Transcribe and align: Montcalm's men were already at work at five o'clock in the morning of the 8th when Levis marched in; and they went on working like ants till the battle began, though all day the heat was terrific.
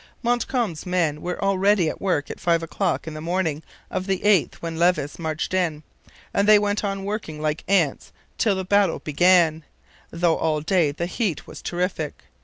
Montcalm's 0.23 0.87
men 0.87 1.21
were 1.21 1.39
already 1.43 1.87
at 1.87 2.01
work 2.01 2.31
at 2.31 2.39
five 2.39 2.63
o'clock 2.63 3.05
in 3.05 3.13
the 3.13 3.21
morning 3.21 3.61
of 3.91 4.07
the 4.07 4.21
8th 4.21 4.55
when 4.55 4.79
Levis 4.79 5.19
marched 5.19 5.53
in; 5.53 5.83
and 6.33 6.47
they 6.47 6.57
went 6.57 6.83
on 6.83 7.05
working 7.05 7.39
like 7.39 7.63
ants 7.67 8.11
till 8.39 8.55
the 8.55 8.65
battle 8.65 8.97
began, 8.97 9.63
though 10.09 10.37
all 10.37 10.61
day 10.61 10.91
the 10.91 11.05
heat 11.05 11.45
was 11.45 11.61
terrific. 11.61 12.23